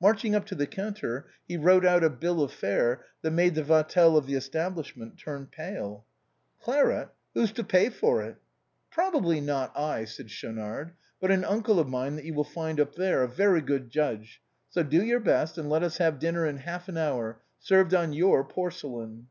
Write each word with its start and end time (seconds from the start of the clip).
March 0.00 0.24
ing 0.24 0.34
up 0.34 0.46
to 0.46 0.54
the 0.54 0.66
counter, 0.66 1.26
he 1.46 1.54
wrote 1.58 1.84
out 1.84 2.02
a 2.02 2.08
bill 2.08 2.42
of 2.42 2.50
fare 2.50 3.04
that 3.20 3.30
made 3.30 3.54
the 3.54 3.62
Vatel 3.62 4.16
of 4.16 4.24
the 4.24 4.32
establishment 4.32 5.18
turn 5.18 5.44
pale. 5.46 6.06
44 6.60 6.74
THE 6.74 6.80
BOHEMIANS 6.80 6.80
OF 6.80 6.80
THE 6.80 6.80
LATIN" 6.80 6.80
QUARTER." 6.80 7.12
Claret! 7.34 7.34
who's 7.34 7.52
to 7.52 7.64
pay 7.64 7.90
for 7.94 8.22
it?"" 8.22 8.36
Probably 8.90 9.40
not 9.42 9.76
I," 9.76 10.04
said 10.06 10.30
Schaunard," 10.30 10.92
but 11.20 11.30
an 11.30 11.44
uncle 11.44 11.78
of 11.78 11.90
mine 11.90 12.16
that 12.16 12.24
you 12.24 12.32
will 12.32 12.44
find 12.44 12.80
up 12.80 12.94
there, 12.94 13.22
a 13.22 13.28
very 13.28 13.60
good 13.60 13.90
judge. 13.90 14.40
So, 14.70 14.82
do 14.82 15.04
your 15.04 15.20
best, 15.20 15.58
and 15.58 15.68
let 15.68 15.82
us 15.82 15.98
have 15.98 16.18
dinner 16.18 16.46
in 16.46 16.56
half 16.56 16.88
an 16.88 16.96
hour, 16.96 17.42
served 17.60 17.92
on 17.92 18.14
porcelain." 18.48 19.26